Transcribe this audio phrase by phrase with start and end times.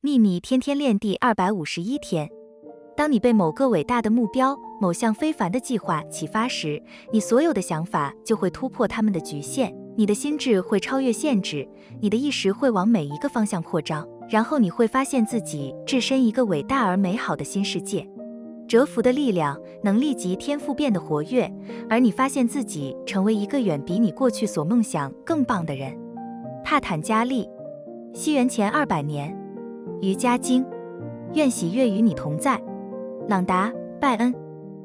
[0.00, 2.30] 秘密天天练第二百五十一天。
[2.96, 6.80] 当你被某个伟大的目标、某项非凡的计划启发时，
[7.12, 11.68] 你所有的想法就会突破他们的局限，你的心智会超越限制，
[12.00, 18.08] 你的意识会往每一个方向扩张，然后你会发现自己置身一个伟大而美好的新世界。
[18.68, 21.52] 蛰伏的力量能立即天赋变得活跃，
[21.90, 25.92] 而你发现自己成为一个远比你过去所梦想更棒的人。
[26.62, 27.48] 帕坦加利，
[28.14, 29.36] 西元前二百年，
[30.00, 30.64] 瑜伽经，
[31.34, 32.60] 愿喜悦与你同在。
[33.28, 33.70] 朗达·
[34.00, 34.47] 拜恩。